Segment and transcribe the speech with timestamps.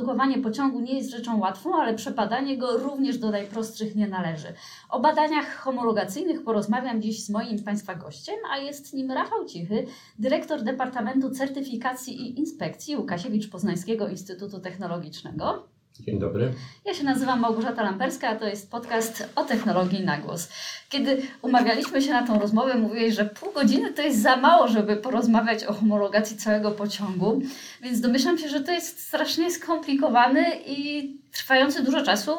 [0.00, 4.48] wyprodukowanie pociągu nie jest rzeczą łatwą, ale przepadanie go również do najprostszych nie należy.
[4.88, 9.86] O badaniach homologacyjnych porozmawiam dziś z moim Państwa gościem, a jest nim Rafał Cichy,
[10.18, 15.69] dyrektor Departamentu Certyfikacji i Inspekcji Łukasiewicz-Poznańskiego Instytutu Technologicznego.
[16.00, 16.52] Dzień dobry.
[16.86, 20.48] Ja się nazywam Małgorzata Lamperska, a to jest podcast o technologii na głos.
[20.88, 24.96] Kiedy umawialiśmy się na tą rozmowę, mówiłeś, że pół godziny to jest za mało, żeby
[24.96, 27.42] porozmawiać o homologacji całego pociągu,
[27.82, 32.32] więc domyślam się, że to jest strasznie skomplikowany i trwający dużo czasu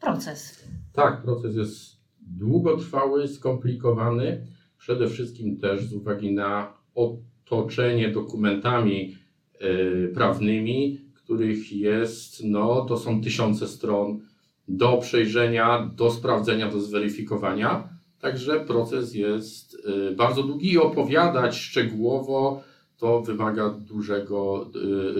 [0.00, 0.64] proces.
[0.92, 4.46] Tak, proces jest długotrwały, skomplikowany,
[4.78, 9.16] przede wszystkim też z uwagi na otoczenie dokumentami
[9.60, 14.20] yy, prawnymi, których jest, no to są tysiące stron
[14.68, 17.88] do przejrzenia, do sprawdzenia, do zweryfikowania.
[18.20, 22.62] Także proces jest y, bardzo długi i opowiadać szczegółowo
[22.98, 24.70] to wymaga dużego,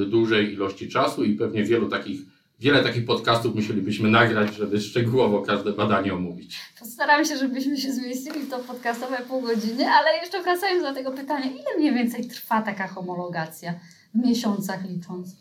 [0.02, 2.20] y, dużej ilości czasu i pewnie wielu takich,
[2.60, 6.58] wiele takich podcastów musielibyśmy nagrać, żeby szczegółowo każde badanie omówić.
[6.80, 11.10] Postaram się, żebyśmy się zmieścili w to podcastowe pół godziny, ale jeszcze wracając do tego
[11.10, 13.74] pytania, ile mniej więcej trwa taka homologacja
[14.14, 15.36] w miesiącach licząc?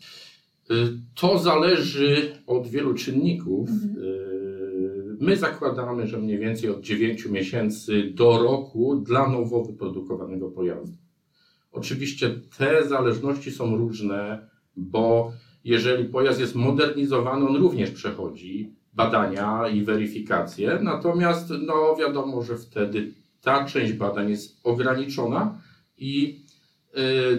[0.70, 3.68] Y, to zależy od wielu czynników.
[3.68, 4.00] Mhm.
[5.20, 10.96] My zakładamy, że mniej więcej od 9 miesięcy do roku dla nowo wyprodukowanego pojazdu.
[11.72, 15.32] Oczywiście te zależności są różne, bo
[15.64, 20.78] jeżeli pojazd jest modernizowany, on również przechodzi badania i weryfikacje.
[20.82, 25.58] Natomiast no wiadomo, że wtedy ta część badań jest ograniczona
[25.98, 26.49] i Y,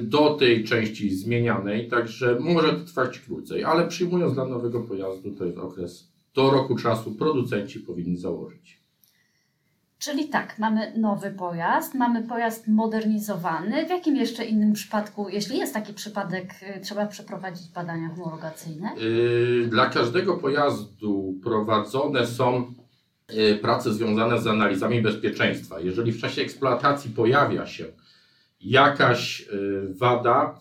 [0.01, 5.45] do tej części zmienianej, także może to trwać krócej, ale przyjmując dla nowego pojazdu, to
[5.45, 8.81] jest okres do roku czasu producenci powinni założyć.
[9.99, 13.85] Czyli tak, mamy nowy pojazd, mamy pojazd modernizowany.
[13.85, 18.89] W jakim jeszcze innym przypadku, jeśli jest taki przypadek, y, trzeba przeprowadzić badania homologacyjne?
[19.01, 22.73] Y, dla każdego pojazdu prowadzone są
[23.61, 25.79] prace związane z analizami bezpieczeństwa.
[25.79, 27.85] Jeżeli w czasie eksploatacji pojawia się
[28.63, 30.59] jakaś y, wada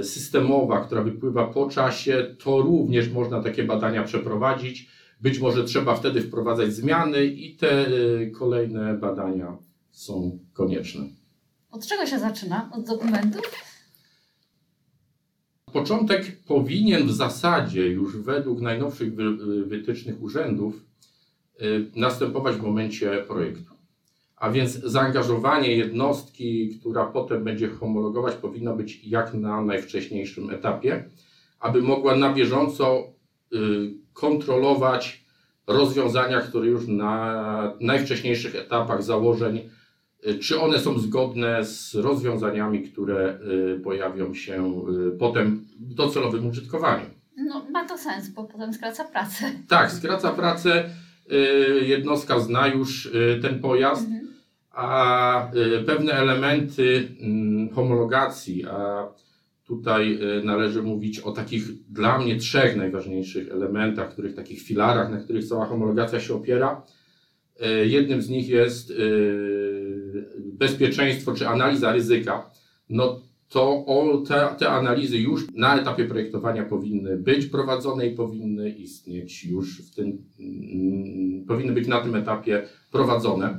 [0.00, 4.88] y, systemowa, która wypływa po czasie, to również można takie badania przeprowadzić.
[5.20, 9.56] Być może trzeba wtedy wprowadzać zmiany i te y, kolejne badania
[9.90, 11.04] są konieczne.
[11.70, 12.70] Od czego się zaczyna?
[12.72, 13.42] Od dokumentów?
[15.72, 19.14] Początek powinien w zasadzie już według najnowszych
[19.66, 20.84] wytycznych urzędów
[21.96, 23.75] następować w momencie projektu.
[24.36, 31.04] A więc zaangażowanie jednostki, która potem będzie homologować, powinno być jak na najwcześniejszym etapie,
[31.60, 33.04] aby mogła na bieżąco
[33.52, 33.56] y,
[34.12, 35.24] kontrolować
[35.66, 39.70] rozwiązania, które już na najwcześniejszych etapach założeń,
[40.26, 43.38] y, czy one są zgodne z rozwiązaniami, które
[43.76, 44.82] y, pojawią się
[45.18, 47.06] potem w docelowym użytkowaniu.
[47.36, 49.52] No, ma to sens, bo potem skraca pracę.
[49.68, 50.90] Tak, skraca pracę.
[51.82, 53.10] Jednostka zna już
[53.42, 54.08] ten pojazd.
[54.76, 59.08] A y, pewne elementy mm, homologacji, a
[59.66, 65.16] tutaj y, należy mówić o takich dla mnie trzech najważniejszych elementach, których takich filarach, na
[65.16, 66.82] których cała homologacja się opiera.
[67.82, 68.92] Y, jednym z nich jest
[70.38, 72.50] bezpieczeństwo czy analiza ryzyka.
[72.88, 73.84] No to
[74.28, 79.94] te, te analizy już na etapie projektowania powinny być prowadzone i powinny istnieć już w
[79.94, 83.58] tym, mm, powinny być na tym etapie prowadzone.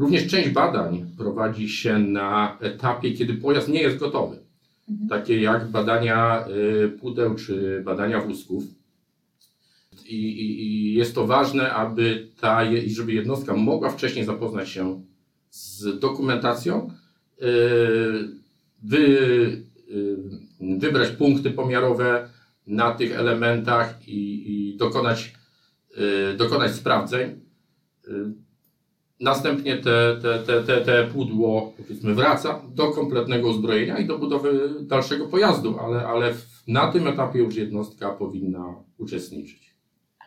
[0.00, 4.36] Również część badań prowadzi się na etapie, kiedy pojazd nie jest gotowy.
[4.90, 5.08] Mhm.
[5.08, 6.48] Takie jak badania
[6.84, 8.64] y, pudeł czy badania wózków.
[10.06, 15.02] I, i, I, jest to ważne, aby ta, żeby jednostka mogła wcześniej zapoznać się
[15.50, 16.90] z dokumentacją,
[17.42, 17.46] y,
[18.82, 18.98] wy,
[19.90, 20.16] y,
[20.60, 22.28] wybrać punkty pomiarowe
[22.66, 25.34] na tych elementach i, i dokonać,
[26.38, 27.40] dokonać sprawdzeń
[29.20, 34.70] Następnie te, te, te, te, te pudło powiedzmy wraca do kompletnego uzbrojenia i do budowy
[34.80, 36.34] dalszego pojazdu, ale, ale
[36.68, 39.70] na tym etapie już jednostka powinna uczestniczyć.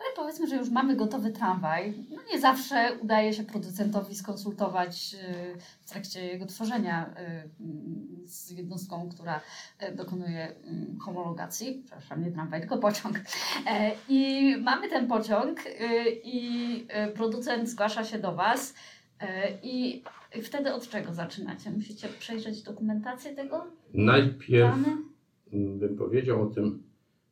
[0.03, 1.93] Ale powiedzmy, że już mamy gotowy tramwaj.
[2.09, 5.15] No nie zawsze udaje się producentowi skonsultować
[5.55, 7.15] y, w trakcie jego tworzenia
[8.25, 9.41] y, z jednostką, która
[9.83, 10.55] y, dokonuje
[11.01, 11.83] homologacji.
[11.85, 13.19] Przepraszam, nie tramwaj, tylko pociąg.
[13.67, 15.59] E, I mamy ten pociąg
[16.23, 18.73] i producent zgłasza się do Was
[19.63, 20.03] I
[20.43, 21.71] wtedy od czego zaczynacie?
[21.71, 23.65] Musicie przejrzeć dokumentację tego?
[23.93, 24.97] Najpierw Dane?
[25.53, 26.83] bym powiedział o tym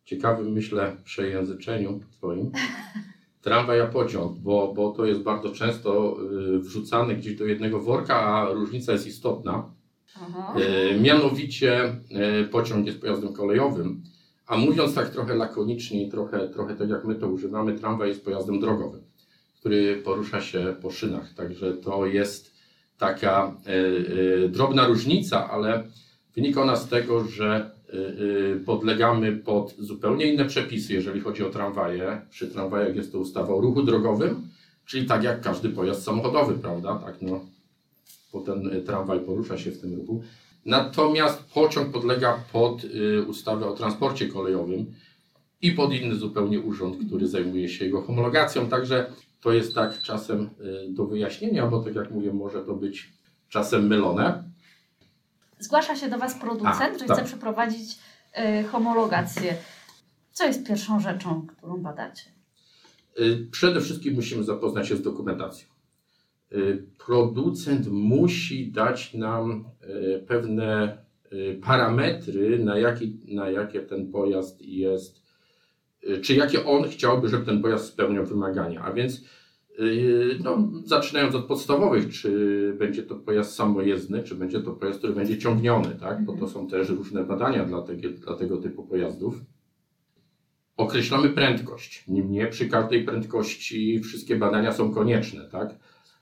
[0.05, 2.51] ciekawym, myślę, przejęzyczeniu Twoim.
[3.41, 6.17] Tramwaj a pociąg, bo, bo to jest bardzo często
[6.55, 9.73] y, wrzucane gdzieś do jednego worka, a różnica jest istotna.
[10.15, 10.55] Aha.
[10.59, 14.03] E, mianowicie e, pociąg jest pojazdem kolejowym,
[14.47, 18.25] A mówiąc tak trochę lakonicznie i trochę, trochę tak jak my to używamy, tramwaj jest
[18.25, 19.01] pojazdem drogowym,
[19.61, 21.33] który porusza się po szynach.
[21.33, 22.51] Także to jest
[22.97, 23.69] taka e,
[24.45, 25.83] e, drobna różnica, ale
[26.35, 32.21] wynika ona z tego, że e, podlegamy pod zupełnie inne przepisy, jeżeli chodzi o tramwaje.
[32.29, 34.47] Przy tramwajach jest to ustawa o ruchu drogowym,
[34.85, 36.95] czyli tak jak każdy pojazd samochodowy, prawda?
[36.95, 37.45] Tak, no,
[38.33, 40.23] bo ten tramwaj porusza się w tym ruchu.
[40.65, 42.81] Natomiast pociąg podlega pod
[43.27, 44.85] ustawę o transporcie kolejowym
[45.61, 48.69] i pod inny zupełnie urząd, który zajmuje się jego homologacją.
[48.69, 49.11] Także
[49.41, 53.13] to jest tak czasem y, do wyjaśnienia, bo tak jak mówię, może to być
[53.49, 54.43] czasem mylone.
[55.59, 57.17] Zgłasza się do Was producent, że tak.
[57.17, 57.99] chce przeprowadzić
[58.59, 59.55] y, homologację.
[60.31, 62.23] Co jest pierwszą rzeczą, którą badacie?
[63.19, 65.67] Y, Przede wszystkim musimy zapoznać się z dokumentacją.
[66.51, 69.65] Y, Producent musi dać nam
[70.27, 70.97] pewne
[71.61, 75.20] parametry, na, jaki, na jakie ten pojazd jest,
[76.21, 78.81] czy jakie on chciałby, żeby ten pojazd spełniał wymagania.
[78.81, 79.23] A więc
[79.79, 85.13] y, no, zaczynając od podstawowych, czy będzie to pojazd samojezdny, czy będzie to pojazd, który
[85.13, 86.25] będzie ciągniony, tak?
[86.25, 89.35] bo to są też różne badania dla, tego, dla tego typu pojazdów.
[90.77, 92.03] Określamy prędkość.
[92.07, 95.75] Niemniej przy każdej prędkości wszystkie badania są konieczne, tak?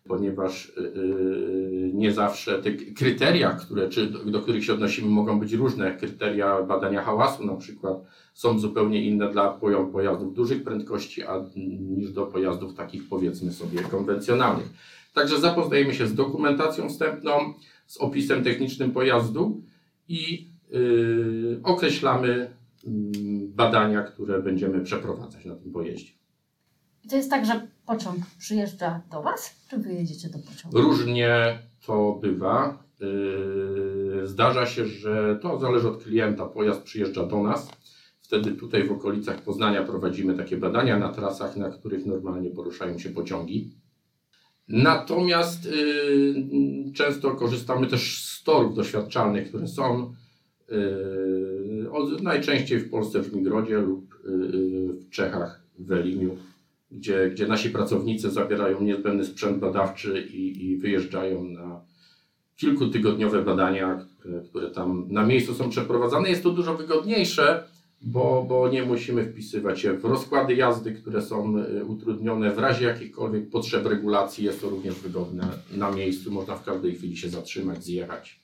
[0.09, 5.97] Ponieważ yy, nie zawsze te kryteria, które, czy do, których się odnosimy, mogą być różne.
[5.97, 7.97] Kryteria badania hałasu na przykład
[8.33, 11.45] są zupełnie inne dla poja- pojazdów dużych prędkości, a
[11.97, 14.69] niż do pojazdów takich powiedzmy sobie konwencjonalnych.
[15.13, 17.31] Także zapoznajemy się z dokumentacją wstępną,
[17.87, 19.61] z opisem technicznym pojazdu
[20.07, 22.53] i yy, określamy
[22.83, 22.91] yy,
[23.47, 26.11] badania, które będziemy przeprowadzać na tym pojeździe.
[27.09, 30.81] To jest tak, że pociąg przyjeżdża do Was, czy Wy jedziecie do pociągu?
[30.81, 32.83] Różnie to bywa.
[32.99, 36.45] Yy, Zdarza się, że to zależy od klienta.
[36.45, 37.71] Pojazd przyjeżdża do nas.
[38.21, 43.09] Wtedy tutaj w okolicach Poznania prowadzimy takie badania na trasach, na których normalnie poruszają się
[43.09, 43.71] pociągi.
[44.67, 50.13] Natomiast yy, często korzystamy też z torów doświadczalnych, które są
[50.69, 56.37] yy, od, najczęściej w Polsce w Migrodzie lub w Czechach w Welimiu
[56.91, 61.81] gdzie, gdzie nasi pracownicy zabierają niezbędny sprzęt badawczy i, i wyjeżdżają na
[62.55, 66.29] kilkutygodniowe badania, które, które tam na miejscu są przeprowadzane.
[66.29, 67.63] Jest to dużo wygodniejsze,
[68.01, 72.51] bo, bo nie musimy wpisywać się w rozkłady jazdy, które są y, utrudnione.
[72.51, 76.31] W razie jakichkolwiek potrzeb regulacji jest to również wygodne na miejscu.
[76.31, 78.39] Można w każdej chwili się zatrzymać, zjechać.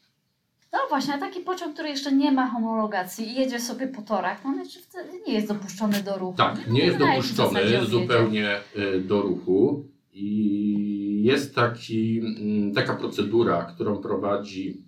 [0.76, 4.44] No właśnie, a taki pociąg, który jeszcze nie ma homologacji i jedzie sobie po torach,
[4.46, 6.38] no jeszcze wtedy nie jest dopuszczony do ruchu.
[6.38, 12.96] Tak, nie jest zasadzie on dopuszczony zupełnie y, do ruchu i jest taki, mm, taka
[12.96, 14.82] procedura, którą prowadzi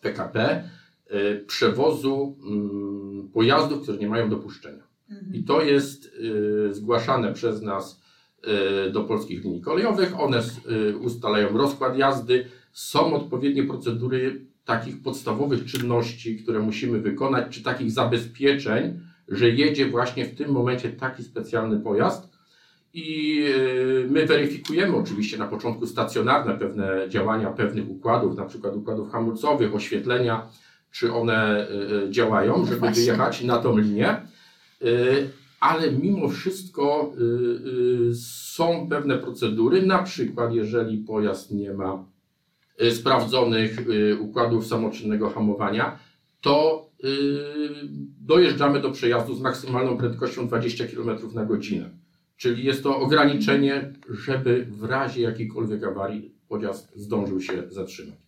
[0.00, 0.64] PKP
[1.10, 4.82] y, przewozu mm, pojazdów, które nie mają dopuszczenia.
[5.10, 5.34] Mhm.
[5.34, 6.06] I to jest
[6.68, 8.04] y, zgłaszane przez nas
[8.92, 10.20] do polskich linii kolejowych.
[10.20, 10.42] One
[11.00, 12.44] ustalają rozkład jazdy.
[12.72, 20.24] Są odpowiednie procedury takich podstawowych czynności, które musimy wykonać, czy takich zabezpieczeń, że jedzie właśnie
[20.24, 22.34] w tym momencie taki specjalny pojazd.
[22.94, 29.12] I y, my weryfikujemy oczywiście na początku stacjonarne pewne działania pewnych układów, na przykład układów
[29.12, 30.48] hamulcowych, oświetlenia,
[30.90, 33.02] czy one y, y, działają, No żeby właśnie.
[33.02, 34.16] wyjechać na tą linię.
[35.60, 37.12] Ale mimo wszystko
[38.14, 42.04] są pewne procedury, na przykład jeżeli pojazd nie ma
[42.90, 45.98] sprawdzonych y, układów samoczynnego hamowania,
[46.40, 47.08] to y,
[48.20, 51.90] dojeżdżamy do przejazdu z maksymalną prędkością 20 km na godzinę.
[52.36, 58.18] Czyli jest to ograniczenie, żeby w razie jakiejkolwiek awarii pojazd zdążył się zatrzymać.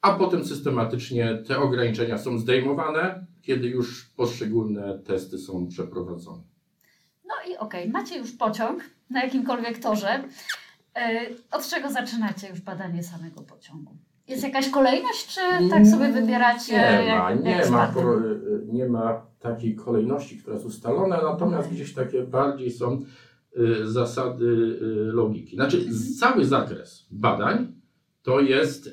[0.00, 6.42] A potem systematycznie te ograniczenia są zdejmowane, kiedy już poszczególne testy są przeprowadzone.
[7.24, 10.24] No i okej, macie już pociąg na jakimkolwiek torze.
[10.98, 13.96] E, Od czego zaczynacie już badanie samego pociągu?
[14.28, 15.40] Jest jakaś kolejność, czy
[15.70, 16.72] tak sobie wybieracie?
[16.72, 18.20] Nie ma, jak, nie jak ma, pro-
[18.66, 23.02] nie ma takiej kolejności, która jest ustalona, natomiast gdzieś takie bardziej są
[23.58, 24.78] y, zasady
[25.12, 25.56] logiki.
[25.56, 27.72] Znaczy z- cały zakres badań
[28.22, 28.90] to jest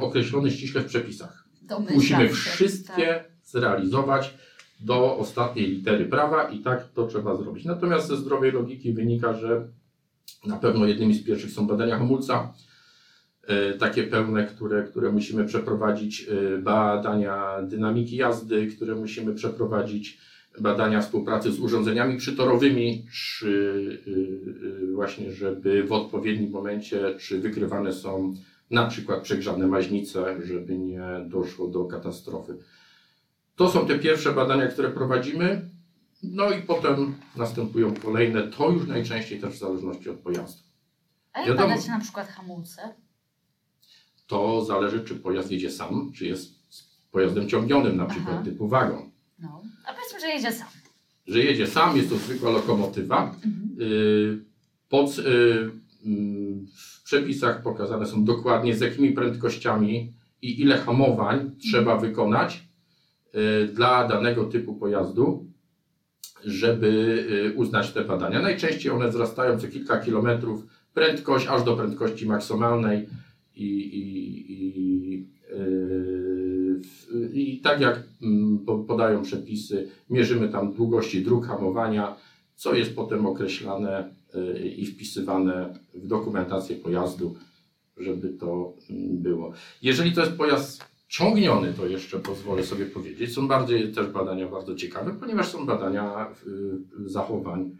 [0.00, 1.48] określony ściśle w przepisach.
[1.62, 3.30] Domyślam Musimy wszystkie tak.
[3.44, 4.34] zrealizować
[4.80, 7.64] do ostatniej litery prawa i tak to trzeba zrobić.
[7.64, 9.68] Natomiast ze zdrowej logiki wynika, że
[10.46, 12.52] na pewno jednymi z pierwszych są badania hamulca,
[13.46, 20.18] e, takie pełne, które, które musimy przeprowadzić, e, badania dynamiki jazdy, które musimy przeprowadzić,
[20.60, 24.02] badania współpracy z urządzeniami przytorowymi, czy
[24.90, 28.34] e, właśnie, żeby w odpowiednim momencie, czy wykrywane są
[28.70, 32.56] na przykład przegrzane maźnice, żeby nie doszło do katastrofy.
[33.56, 35.69] To są te pierwsze badania, które prowadzimy.
[36.22, 40.62] No i potem następują kolejne, to już najczęściej też w zależności od pojazdu.
[41.32, 42.94] A jak badacie na przykład hamulce?
[44.26, 46.54] To zależy, czy pojazd jedzie sam, czy jest
[47.10, 48.44] pojazdem ciągnionym, na przykład Aha.
[48.44, 49.10] typu wagon.
[49.38, 49.62] No.
[49.86, 50.68] A powiedzmy, że jedzie sam.
[51.26, 53.24] Że jedzie sam, jest to zwykła lokomotywa.
[53.24, 53.76] Mhm.
[53.80, 54.50] Y,
[54.88, 55.70] Pod, y,
[56.76, 60.12] w przepisach pokazane są dokładnie z jakimi prędkościami
[60.42, 62.68] i ile hamowań trzeba wykonać
[63.34, 65.49] y, dla danego typu pojazdu,
[66.44, 66.86] żeby
[67.54, 68.42] y, uznać te badania.
[68.42, 73.06] Najczęściej one wzrastają co kilka kilometrów prędkość aż do prędkości maksymalnej
[73.56, 81.22] i, i, i, y, w- i tak jak mm, po- podają przepisy, mierzymy tam długości
[81.22, 82.16] dróg hamowania,
[82.54, 87.36] co jest potem określane y, i wpisywane w dokumentację pojazdu,
[87.96, 89.52] żeby to mm, było.
[89.82, 94.74] Jeżeli to jest pojazd ciągniony, to jeszcze pozwolę sobie powiedzieć, są bardziej też badania bardzo
[94.74, 96.26] ciekawe, ponieważ są badania
[97.06, 97.76] y, zachowań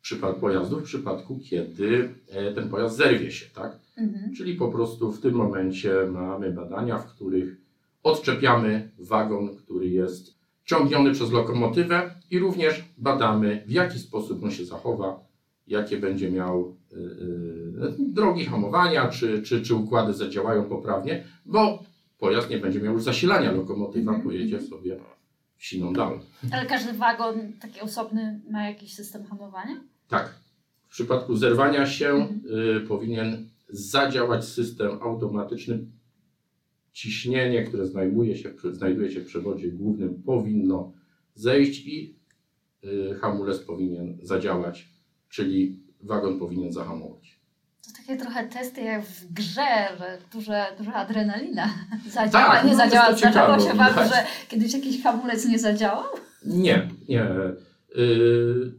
[0.00, 3.78] przypad pojazdu w przypadku, kiedy e, ten pojazd zerwie się, tak?
[3.96, 4.34] Mhm.
[4.34, 7.56] Czyli po prostu w tym momencie mamy badania, w których
[8.02, 14.64] odczepiamy wagon, który jest ciągniony przez lokomotywę i również badamy, w jaki sposób on się
[14.64, 15.20] zachowa,
[15.66, 21.93] jakie będzie miał y, y, drogi hamowania, czy, czy, czy układy zadziałają poprawnie, bo
[22.24, 24.70] pojazd nie będzie miał już zasilania, lokomotywa Mhm, pojedzie mhm.
[24.70, 24.96] sobie
[25.56, 26.20] w siną dal.
[26.52, 29.80] Ale każdy wagon taki osobny ma jakiś system hamowania?
[30.08, 30.34] Tak.
[30.88, 32.40] W przypadku zerwania się Mhm.
[32.76, 35.86] y, powinien zadziałać system automatyczny.
[36.92, 40.92] Ciśnienie, które znajduje się, znajduje się w przewodzie głównym, powinno
[41.34, 42.16] zejść i
[42.84, 44.88] y, hamulec powinien zadziałać,
[45.28, 47.33] czyli wagon powinien zahamować.
[47.86, 51.70] To takie trochę testy jak w grze, że duża, duża adrenalina
[52.10, 53.16] zadziała, Tak, nie no zadziała.
[53.16, 56.04] Zdarzało ciekawe się Wam, że kiedyś jakiś hamulec nie zadziałał?
[56.46, 57.26] Nie, nie.
[57.98, 58.72] Y,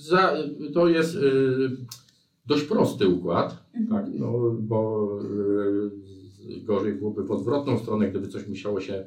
[0.00, 0.34] za,
[0.74, 1.70] to jest y,
[2.46, 3.64] dość prosty układ.
[3.90, 9.04] Tak, no, bo y, gorzej byłoby w odwrotną stronę, gdyby coś musiało się,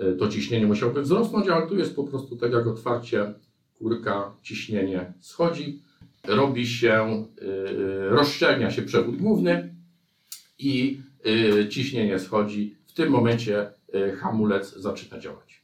[0.00, 3.34] y, to ciśnienie musiałoby wzrosnąć, ale tu jest po prostu tak jak otwarcie
[3.78, 5.82] kurka, ciśnienie schodzi,
[6.28, 9.74] robi się, y, rozszczelnia się przewód główny
[10.58, 12.76] i y, ciśnienie schodzi.
[12.86, 15.62] W tym momencie y, hamulec zaczyna działać.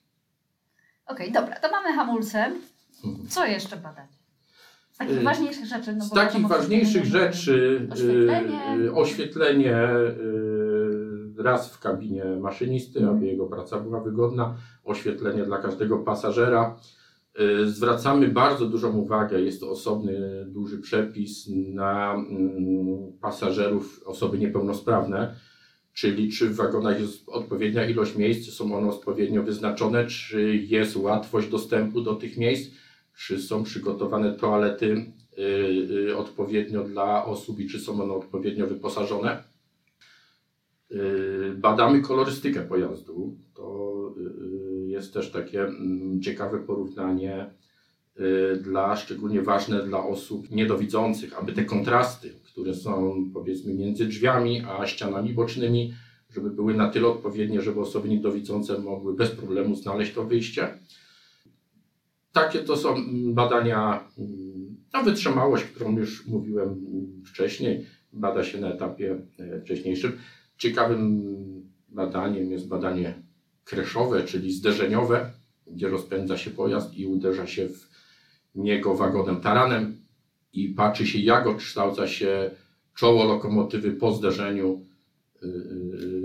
[1.07, 2.53] Okej, dobra, to mamy hamulce.
[3.05, 3.29] Mhm.
[3.29, 4.11] Co jeszcze badać?
[4.93, 5.93] Z takich ważniejszych rzeczy.
[5.97, 8.93] No Z takich ważniejszych rzeczy Oświetlenie.
[8.95, 9.77] oświetlenie
[11.39, 14.55] raz w kabinie maszynisty, aby jego praca była wygodna,
[14.85, 16.77] oświetlenie dla każdego pasażera.
[17.41, 25.37] Y, Zwracamy bardzo dużą uwagę, jest to osobny duży przepis na mm, pasażerów, osoby niepełnosprawne,
[25.93, 30.97] czyli czy w wagonach jest odpowiednia ilość miejsc, czy są one odpowiednio wyznaczone, czy jest
[30.97, 32.71] łatwość dostępu do tych miejsc,
[33.17, 35.43] czy są przygotowane toalety y,
[36.11, 39.53] y, odpowiednio dla osób i czy są one odpowiednio wyposażone.
[41.55, 43.37] Badamy kolorystykę pojazdu.
[43.55, 44.15] To
[44.93, 47.51] jest też takie mm, ciekawe porównanie
[48.21, 54.63] y, dla szczególnie ważne dla osób niedowidzących, aby te kontrasty, które są powiedzmy między drzwiami
[54.69, 55.95] a ścianami bocznymi,
[56.31, 60.79] żeby były na tyle odpowiednie, żeby osoby niedowidzące mogły bez problemu znaleźć to wyjście.
[62.33, 66.87] Takie to są mm, badania mm, na wytrzymałość, którą już mówiłem
[67.27, 67.87] wcześniej.
[68.13, 70.13] Bada się na etapie e, wcześniejszym.
[70.57, 71.23] Ciekawym
[71.89, 73.23] badaniem jest badanie
[73.65, 75.33] kreszowe, czyli zderzeniowe,
[75.67, 77.89] gdzie rozpędza się pojazd i uderza się w
[78.55, 80.03] niego wagonem taranem
[80.53, 82.51] i patrzy się, jak odkształca się
[82.95, 84.87] czoło lokomotywy po zderzeniu
[85.43, 85.47] y,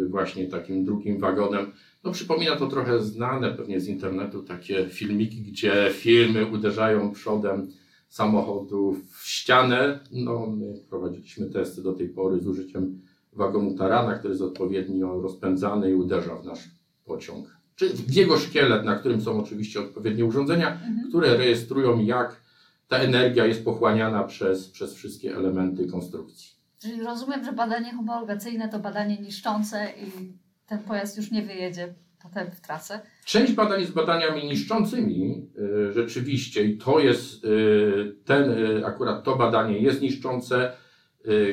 [0.01, 1.71] y, właśnie takim drugim wagonem.
[2.03, 7.71] No przypomina to trochę znane pewnie z internetu takie filmiki, gdzie filmy uderzają przodem
[8.09, 9.99] samochodu w ścianę.
[10.11, 13.01] No my prowadziliśmy testy do tej pory z użyciem
[13.33, 16.76] wagonu tarana, który jest odpowiednio rozpędzany i uderza w nasz
[17.07, 17.57] pociąg.
[17.75, 21.09] Czy jego szkielet, na którym są oczywiście odpowiednie urządzenia, Mhm.
[21.09, 22.41] które rejestrują jak
[22.87, 26.49] ta energia jest pochłaniana przez, przez wszystkie elementy konstrukcji.
[26.81, 30.33] Czyli rozumiem, że badanie homologacyjne to badanie niszczące i
[30.65, 32.99] ten pojazd już nie wyjedzie potem w trasę.
[33.25, 35.49] Część badań jest badaniami niszczącymi
[35.89, 40.71] y, rzeczywiście i to jest y, ten, y, akurat to badanie jest niszczące.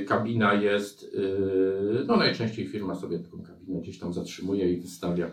[0.07, 1.17] Kabina jest,
[2.07, 5.31] no najczęściej firma sobie taką kabinę gdzieś tam zatrzymuje i wystawia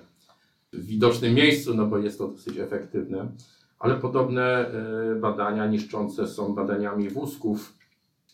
[0.74, 3.32] widocznym miejscu, no bo jest to dosyć efektywne.
[3.80, 4.72] Ale podobne
[5.12, 7.74] y, badania niszczące są badaniami wózków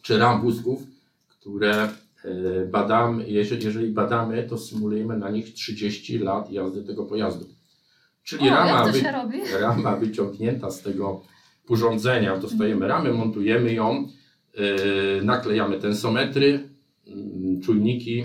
[0.01, 0.83] czy ram wózków,
[1.27, 1.89] które
[2.25, 7.45] y, badamy, jeżeli, badamy, to symulujemy na nich 30 lat jazdy tego pojazdu.
[8.23, 9.01] Czyli O, rama, wy,
[9.59, 11.21] rama wyciągnięta z tego
[11.69, 14.07] urządzenia, dostajemy ramę, montujemy ją,
[14.57, 16.69] yy, naklejamy tensometry,
[17.05, 18.23] yy, czujniki,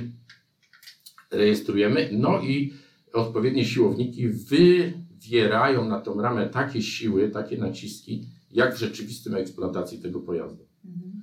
[1.31, 2.73] rejestrujemy, no i
[3.13, 10.21] odpowiednie siłowniki wywierają na tą ramę takie siły, takie naciski, jak w rzeczywistym eksploatacji tego
[10.21, 10.67] pojazdu.
[10.85, 11.23] Mhm.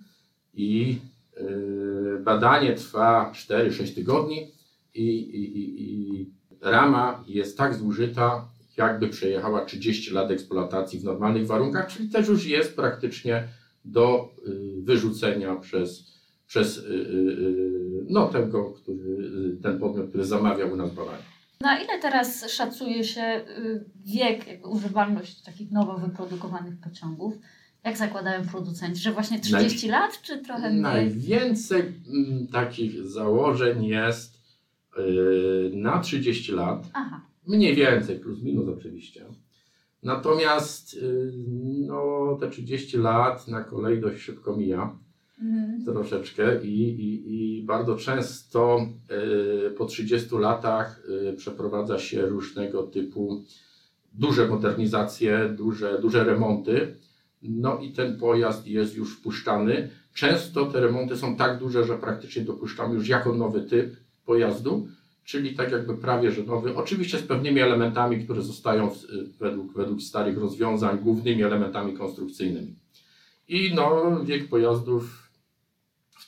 [0.54, 0.98] I
[1.38, 4.52] yy, badanie trwa 4-6 tygodni
[4.94, 11.48] i, i, i, i rama jest tak zużyta, jakby przejechała 30 lat eksploatacji w normalnych
[11.48, 13.48] warunkach, czyli też już jest praktycznie
[13.86, 16.14] do y, wyrzucenia przez,
[16.48, 19.10] przez y, y, y, no, tego, który,
[19.58, 21.39] y, ten podmiot, który zamawiał u nas badanie.
[21.62, 27.34] Na ile teraz szacuje się y, wiek, jakby używalność takich nowo wyprodukowanych pociągów?
[27.84, 29.02] Jak zakładają producenci?
[29.02, 30.82] Że właśnie 30 lat, czy trochę mniej?
[30.82, 34.42] Najwięcej mm, takich założeń jest
[34.98, 36.90] y, na 30 lat.
[36.94, 37.22] Aha.
[37.48, 39.26] Mniej więcej, plus minus oczywiście.
[40.04, 41.32] Natomiast y,
[41.88, 44.98] no, te 30 lat na kolei dość szybko mija
[45.42, 45.86] Mhm.
[45.86, 48.88] troszeczkę i, i, i bardzo często
[49.68, 53.44] y, po 30 latach y, przeprowadza się różnego typu
[54.14, 56.96] duże modernizacje, duże, duże remonty.
[57.42, 59.90] No i ten pojazd jest już wpuszczany.
[60.14, 64.88] Często te remonty są tak duże, że praktycznie dopuszczamy już jako nowy typ pojazdu,
[65.24, 66.76] czyli tak jakby prawie że nowy.
[66.76, 68.98] Oczywiście z pewnymi elementami, które zostają w,
[69.40, 72.76] według, według starych rozwiązań, głównymi elementami konstrukcyjnymi.
[73.48, 75.29] I no, wiek pojazdów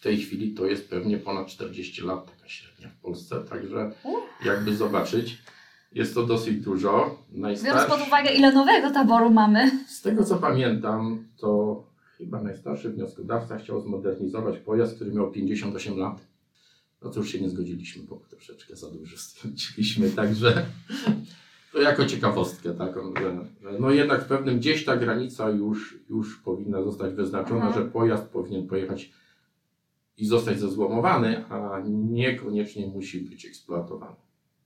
[0.01, 3.91] tej chwili to jest pewnie ponad 40 lat, taka średnia w Polsce, także
[4.45, 5.37] jakby zobaczyć,
[5.91, 6.89] jest to dosyć dużo.
[7.31, 9.71] Biorąc pod Najstarszy, uwagę, ile nowego taboru mamy.
[9.87, 11.83] z tego co pamiętam, to
[12.17, 16.27] chyba najstarszy wnioskodawca chciał zmodernizować pojazd, który miał 58 lat.
[17.03, 20.65] No to już się nie zgodziliśmy, bo troszeczkę za dużo stwierdziliśmy, także
[21.71, 26.37] to jako ciekawostkę taką, że, że no jednak w pewnym gdzieś ta granica już, już
[26.39, 27.73] powinna zostać wyznaczona, Mhm.
[27.85, 29.11] że pojazd powinien pojechać
[30.17, 34.15] i zostać zezłomowany, a niekoniecznie musi być eksploatowany.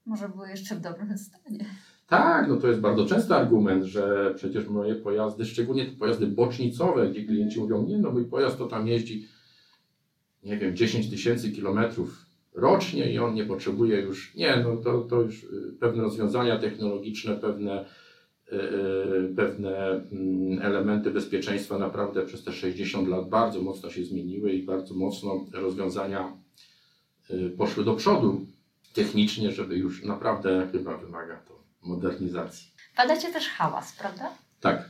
[0.05, 1.65] Może było jeszcze w dobrym stanie.
[2.07, 7.09] Tak, no to jest bardzo częsty argument, że przecież moje pojazdy, szczególnie te pojazdy bocznicowe,
[7.09, 9.27] gdzie klienci mówią, nie no mój pojazd to tam jeździ,
[10.43, 15.21] nie wiem, 10 tysięcy kilometrów rocznie i on nie potrzebuje już, nie no to, to
[15.21, 17.85] już y, pewne rozwiązania technologiczne, pewne,
[19.35, 24.93] pewne mm, elementy bezpieczeństwa naprawdę przez te 60 lat bardzo mocno się zmieniły i bardzo
[24.93, 26.37] mocno rozwiązania
[27.29, 28.45] y, poszły do przodu
[28.93, 32.67] technicznie, żeby już naprawdę chyba wymaga to modernizacji.
[32.97, 34.37] Badacie też hałas, prawda?
[34.59, 34.89] Tak.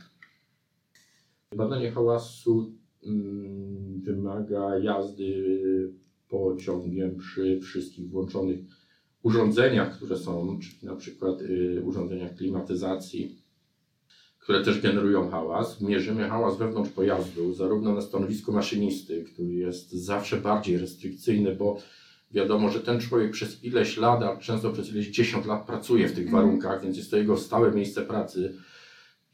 [1.56, 2.72] Badanie hałasu
[3.06, 5.92] mm, wymaga jazdy
[6.28, 8.58] pociągiem przy wszystkich włączonych
[9.22, 13.45] urządzeniach, które są, czyli na przykład y, urządzeniach klimatyzacji,
[14.46, 15.80] które też generują hałas.
[15.80, 21.78] Mierzymy hałas wewnątrz pojazdu, zarówno na stanowisku maszynisty, który jest zawsze bardziej restrykcyjny, bo
[22.32, 26.12] wiadomo, że ten człowiek przez ileś lat, a często przez ileś dziesiąt lat pracuje w
[26.12, 26.44] tych Mhm.
[26.44, 28.54] warunkach, więc jest to jego stałe miejsce pracy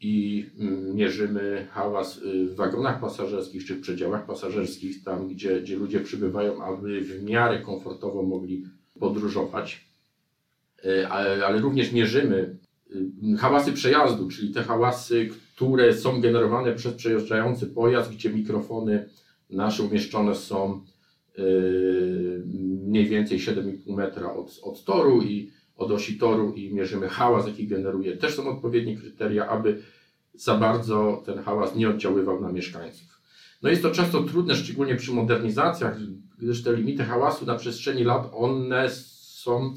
[0.01, 5.75] i mm, mierzymy hałas y, w wagonach pasażerskich czy w przedziałach pasażerskich, tam gdzie, gdzie
[5.75, 8.65] ludzie przybywają, aby w miarę komfortowo mogli
[8.99, 9.85] podróżować.
[11.09, 12.57] Ale, ale również mierzymy
[13.39, 19.09] hałasy przejazdu, czyli te hałasy, które są generowane przez przejeżdżający pojazd, gdzie mikrofony
[19.49, 20.81] nasze umieszczone są
[21.39, 22.43] y,
[22.87, 27.67] mniej więcej 7,5 metra od, od toru i od osi toru i mierzymy hałas, jaki
[27.67, 28.17] generuje.
[28.17, 29.81] Też są odpowiednie kryteria, aby
[30.33, 33.21] za bardzo ten hałas nie oddziaływał na mieszkańców.
[33.61, 35.97] No jest to często trudne, szczególnie przy modernizacjach,
[36.37, 39.73] gdyż te limity hałasu na przestrzeni lat, one są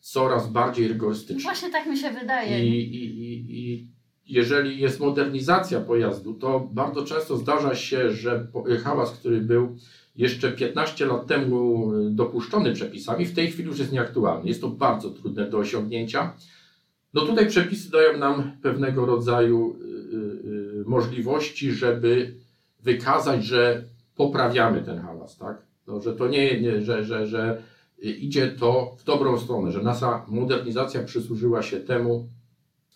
[0.00, 1.42] coraz bardziej rygorystyczne.
[1.42, 2.64] właśnie tak mi się wydaje.
[2.64, 3.88] I, i, i, I
[4.26, 8.46] jeżeli jest modernizacja pojazdu, to bardzo często zdarza się, że
[8.84, 9.76] hałas, który był
[10.16, 14.48] jeszcze 15 lat temu y, dopuszczony przepisami, w tej chwili już jest nieaktualny.
[14.48, 16.36] Jest to bardzo trudne do osiągnięcia.
[17.14, 22.34] No tutaj przepisy dają nam pewnego rodzaju y, y, możliwości, żeby
[22.82, 23.84] wykazać, że
[24.16, 25.62] poprawiamy ten hałas, tak?
[25.86, 27.62] No, że to nie, nie że, że, że
[28.00, 32.28] idzie to w dobrą stronę, że nasza modernizacja przysłużyła się temu,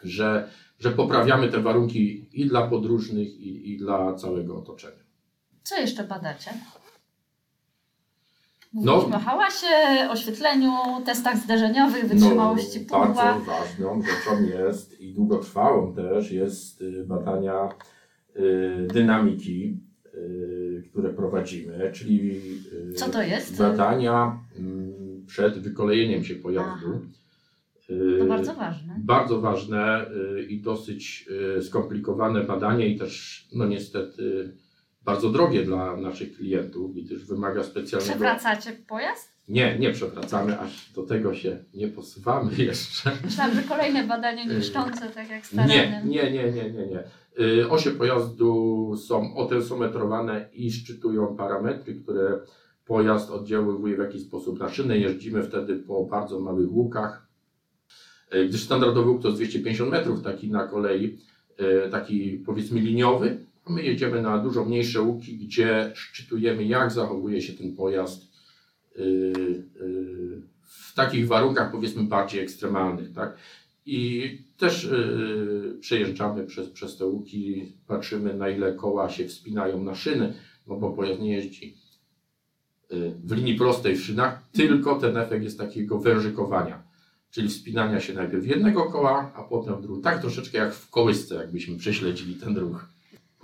[0.03, 5.05] że, że poprawiamy te warunki i dla podróżnych, i, i dla całego otoczenia.
[5.63, 6.51] Co jeszcze badacie?
[8.75, 8.93] No.
[8.93, 9.67] Mówiliśmy o hałasie,
[10.11, 10.73] oświetleniu,
[11.05, 13.25] testach zderzeniowych, wytrzymałości no, pudła.
[13.25, 17.69] Bardzo ważną rzeczą jest i długotrwałą też jest y, badania
[18.37, 19.81] y, dynamiki,
[20.15, 22.41] y, które prowadzimy, czyli
[22.91, 23.59] y, Co to jest?
[23.59, 27.01] badania mm, przed wykolejeniem się pojazdu.
[28.19, 29.01] To bardzo ważne.
[29.05, 30.07] Bardzo ważne
[30.49, 31.29] i dosyć
[31.63, 34.53] skomplikowane badanie i też no niestety
[35.05, 38.11] bardzo drogie dla naszych klientów, gdyż wymaga specjalnego...
[38.11, 39.35] Przewracacie pojazd?
[39.49, 43.11] Nie, nie przewracamy, aż do tego się nie posuwamy jeszcze.
[43.25, 47.05] Myślałam, że kolejne badanie niszczące, tak jak Nie, nie, nie, nie, nie, nie.
[47.41, 52.41] Y, osie pojazdu są otensometrowane i szczytują parametry, które
[52.85, 54.99] pojazd oddziaływuje w jakiś sposób na szynę.
[54.99, 57.27] Jeździmy wtedy po bardzo małych łukach,
[58.35, 61.19] y, gdyż standardowy łuk to jest 250 metrów, taki na kolei,
[61.87, 67.53] y, taki powiedzmy liniowy, my jedziemy na dużo mniejsze łuki, gdzie szczytujemy jak zachowuje się
[67.53, 68.35] ten pojazd
[70.63, 73.13] w takich warunkach powiedzmy bardziej ekstremalnych.
[73.13, 73.37] Tak?
[73.87, 79.95] I też yy, przejeżdżamy przez, przez te łuki, patrzymy na ile koła się wspinają na
[79.95, 80.35] szyny,
[80.67, 81.85] no bo pojazd nie jeździ
[83.25, 86.83] w linii prostej w szynach, tylko ten efekt jest takiego wężykowania,
[87.31, 90.03] czyli wspinania się najpierw jednego koła, a potem w drugi.
[90.03, 92.94] Tak troszeczkę jak w kołysce, jakbyśmy prześledzili ten ruch.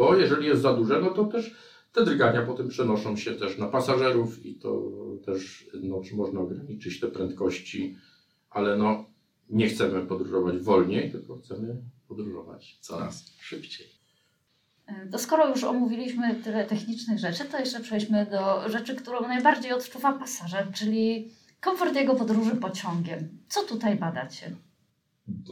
[0.01, 1.55] Bo jeżeli jest za duże, no to też
[1.93, 4.93] te drgania potem przenoszą się też na pasażerów i to
[5.27, 7.97] też no, można ograniczyć te prędkości,
[8.51, 9.05] ale no
[9.51, 11.77] nie chcemy podróżować wolniej, tylko chcemy
[12.09, 13.87] podróżować coraz szybciej.
[15.13, 20.13] To skoro już omówiliśmy tyle technicznych rzeczy, to jeszcze przejdźmy do rzeczy, którą najbardziej odczuwa
[20.13, 23.29] pasażer, czyli komfort jego podróży pociągiem.
[23.49, 24.57] Co tutaj badacie?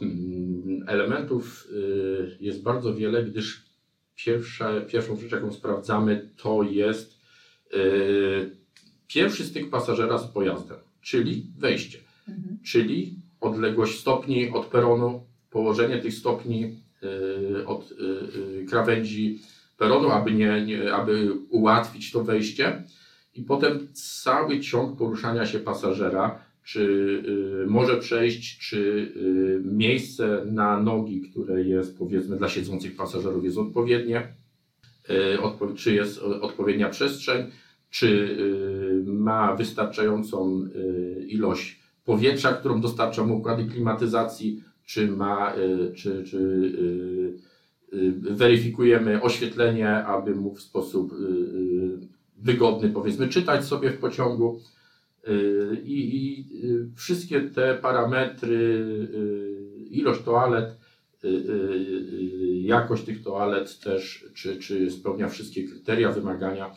[0.01, 3.68] Mm, elementów y, jest bardzo wiele, gdyż
[4.25, 7.19] pierwsza, pierwszą rzecz, jaką sprawdzamy, to jest
[7.73, 8.57] y,
[9.07, 12.57] pierwszy styk pasażera z pojazdem, czyli wejście, mhm.
[12.63, 17.95] czyli odległość stopni od peronu, położenie tych stopni y, od y,
[18.61, 19.41] y, krawędzi
[19.77, 22.83] peronu, aby, nie, nie, aby ułatwić to wejście.
[23.35, 27.23] I potem cały ciąg poruszania się pasażera, czy
[27.67, 29.13] może przejść, czy
[29.63, 34.33] miejsce na nogi, które jest powiedzmy dla siedzących pasażerów jest odpowiednie,
[35.75, 37.51] czy jest odpowiednia przestrzeń,
[37.89, 38.37] czy
[39.05, 40.67] ma wystarczającą
[41.27, 49.21] ilość powietrza, którą dostarcza mu układy klimatyzacji, czy ma, y, czy, czy y, y, weryfikujemy
[49.21, 51.13] oświetlenie, aby mógł w sposób
[52.37, 54.59] wygodny powiedzmy czytać sobie w pociągu.
[55.83, 56.45] I, i
[56.95, 58.85] wszystkie te parametry,
[59.89, 60.77] ilość toalet,
[62.61, 66.75] jakość tych toalet też, czy, czy spełnia wszystkie kryteria, wymagania.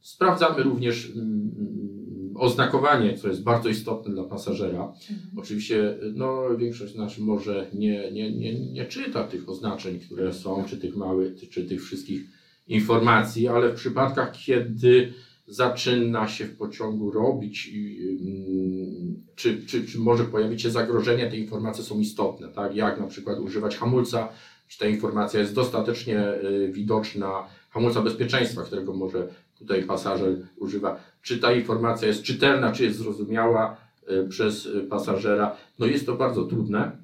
[0.00, 4.84] Sprawdzamy również mm, oznakowanie, co jest bardzo istotne dla pasażera.
[5.10, 5.30] Mhm.
[5.36, 10.76] Oczywiście no, większość z może nie, nie, nie, nie czyta tych oznaczeń, które są, czy
[10.76, 12.22] tych małych, czy tych wszystkich
[12.68, 15.12] informacji, ale w przypadkach, kiedy
[15.46, 17.70] zaczyna się w pociągu robić,
[18.20, 22.76] mm, czy, czy, czy może pojawić się zagrożenie, te informacje są istotne, tak?
[22.76, 24.28] Jak na przykład używać hamulca,
[24.68, 29.28] czy ta informacja jest dostatecznie y, widoczna, hamulca bezpieczeństwa, którego może
[29.58, 33.76] tutaj pasażer używa, czy ta informacja jest czytelna, czy jest zrozumiała
[34.06, 35.56] e, przez e, pasażera.
[35.78, 37.02] No jest to bardzo trudne,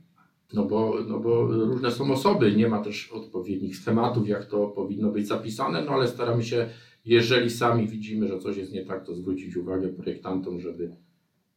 [0.53, 5.11] no bo, no bo różne są osoby, nie ma też odpowiednich schematów, jak to powinno
[5.11, 6.69] być zapisane, no ale staramy się,
[7.05, 10.97] jeżeli sami widzimy, że coś jest nie tak, to zwrócić uwagę projektantom, żeby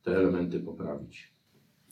[0.03, 1.31] te elementy poprawić.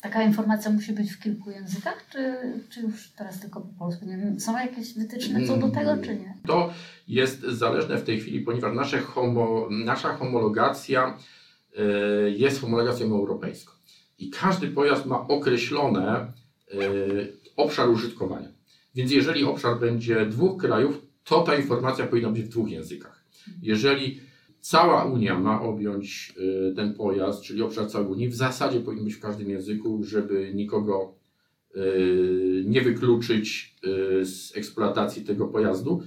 [0.01, 2.35] Taka informacja musi być w kilku językach, czy,
[2.69, 4.05] czy już teraz tylko po polsku?
[4.05, 6.37] Nie wiem, są jakieś wytyczne co do tego, czy nie?
[6.47, 6.73] To
[7.07, 11.17] jest zależne w tej chwili, ponieważ nasze homo, nasza homologacja
[12.27, 13.73] y, jest homologacją europejską.
[14.19, 16.33] I każdy pojazd ma określone
[16.73, 18.49] y, obszar użytkowania.
[18.95, 23.18] Więc jeżeli obszar będzie dwóch krajów, to ta informacja powinna być w dwóch językach.
[23.61, 24.19] Jeżeli
[24.61, 26.33] cała Unia ma objąć
[26.71, 30.51] y, ten pojazd, czyli obszar całej Unii, w zasadzie powinien być w każdym języku, żeby
[30.53, 31.15] nikogo
[31.75, 33.75] y, nie wykluczyć
[34.21, 36.01] y, z eksploatacji tego pojazdu.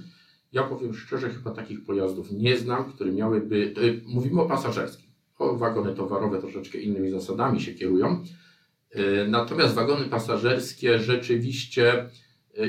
[0.51, 3.73] Ja powiem szczerze, chyba takich pojazdów nie znam, które miałyby,
[4.05, 8.23] mówimy o pasażerskim, o wagony towarowe troszeczkę innymi zasadami się kierują.
[9.27, 12.09] Natomiast wagony pasażerskie rzeczywiście,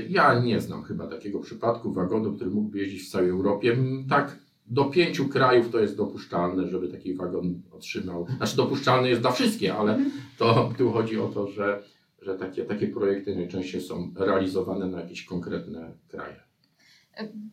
[0.09, 3.77] ja nie znam chyba takiego przypadku wagonu, który mógłby jeździć w całej Europie.
[4.09, 8.27] Tak do pięciu krajów to jest dopuszczalne, żeby taki wagon otrzymał.
[8.37, 10.12] Znaczy dopuszczalne jest dla wszystkich, ale mhm.
[10.38, 11.83] to tu chodzi o to, że,
[12.22, 16.40] że takie, takie projekty najczęściej są realizowane na jakieś konkretne kraje.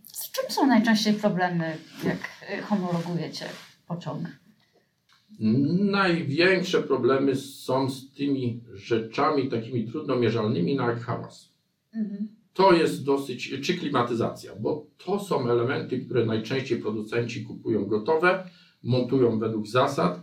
[0.06, 2.20] Z czym są najczęściej problemy, jak
[2.64, 3.46] homologujecie
[3.88, 4.28] pociąg?
[5.80, 11.52] Największe problemy są z tymi rzeczami takimi trudno mierzalnymi, no jak hałas.
[11.96, 18.50] Mhm to jest dosyć, czy klimatyzacja, bo to są elementy, które najczęściej producenci kupują gotowe,
[18.84, 20.22] montują według zasad,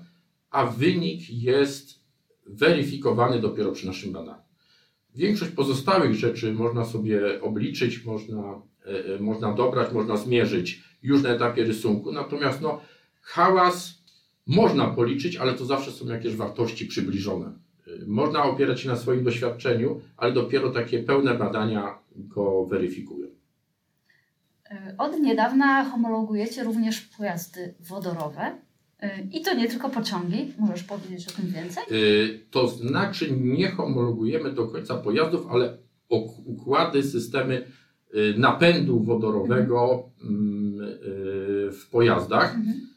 [0.51, 2.01] a wynik jest
[2.47, 4.43] weryfikowany dopiero przy naszym badaniu.
[5.15, 8.63] Większość pozostałych rzeczy można sobie obliczyć, można,
[9.21, 12.81] można dobrać, można zmierzyć już na etapie rysunku, natomiast no,
[13.21, 14.03] hałas
[14.47, 17.68] można policzyć, ale to zawsze są jakieś wartości przybliżone.
[18.07, 23.29] Można opierać się na swoim doświadczeniu, ale dopiero takie pełne badania go weryfikują.
[24.99, 28.59] Od niedawna homologujecie również pojazdy wodorowe.
[29.33, 30.53] I to nie tylko pociągi.
[30.59, 31.85] Możesz powiedzieć o tym więcej?
[32.51, 35.79] To znaczy nie homologujemy do końca pojazdów, ale
[36.45, 37.65] układy, systemy
[38.37, 40.99] napędu wodorowego mhm.
[41.73, 42.55] w pojazdach.
[42.55, 42.89] Mhm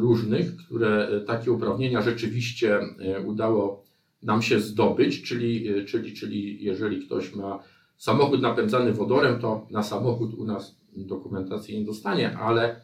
[0.00, 2.78] różnych, które takie uprawnienia rzeczywiście
[3.26, 3.84] udało
[4.22, 7.62] nam się zdobyć, czyli, czyli, czyli jeżeli ktoś ma
[7.96, 12.80] samochód napędzany wodorem, to na samochód u nas dokumentacji nie dostanie, ale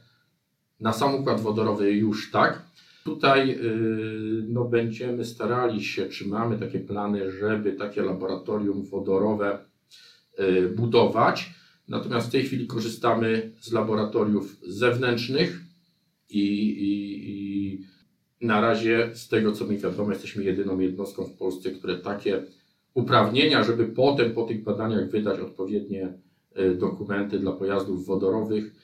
[0.81, 2.63] na sam układ wodorowy już tak.
[3.05, 3.59] Tutaj
[4.49, 9.59] no, będziemy starali się, czy mamy takie plany, żeby takie laboratorium wodorowe
[10.77, 11.55] budować.
[11.89, 15.61] Natomiast w tej chwili korzystamy z laboratoriów zewnętrznych
[16.31, 17.46] i, i, i
[18.41, 22.43] na razie z tego co mi wiadomo, jesteśmy jedyną jednostką w Polsce, które takie
[22.95, 26.13] uprawnienia, żeby potem po tych badaniach wydać odpowiednie
[26.79, 28.75] dokumenty dla pojazdów wodorowych,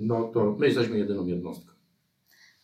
[0.00, 1.72] no to my jesteśmy jedyną jednostką.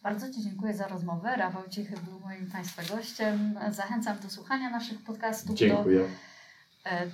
[0.03, 1.37] Bardzo Ci dziękuję za rozmowę.
[1.37, 3.55] Rafał Cichy był moim Państwa gościem.
[3.71, 5.57] Zachęcam do słuchania naszych podcastów.
[5.57, 6.09] Dziękuję.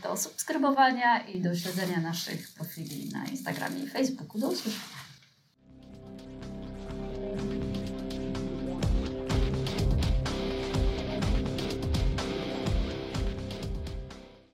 [0.03, 4.40] Do, do subskrybowania i do śledzenia naszych profili na Instagramie i Facebooku.
[4.40, 5.10] Do usłyszenia.